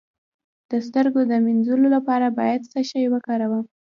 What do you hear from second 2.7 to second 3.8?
څه شی وکاروم؟